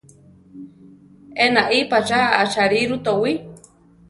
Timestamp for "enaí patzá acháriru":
1.45-2.97